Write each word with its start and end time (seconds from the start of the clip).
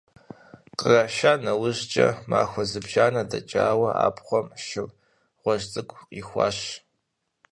Къраша 0.79 1.33
нэужькӀэ, 1.43 2.07
махуэ 2.29 2.63
зыбжанэ 2.69 3.21
дэкӀауэ, 3.29 3.89
абгъуэм 4.05 4.47
шыр 4.65 4.89
гъуэжь 5.41 5.65
цӀыкӀу 5.71 6.01
къихуащ. 6.09 6.59